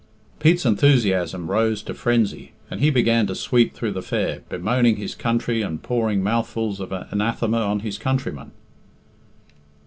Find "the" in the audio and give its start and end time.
3.91-4.01